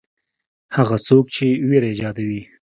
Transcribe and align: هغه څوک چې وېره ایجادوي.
هغه 0.75 0.97
څوک 1.07 1.25
چې 1.35 1.47
وېره 1.67 1.87
ایجادوي. 1.91 2.41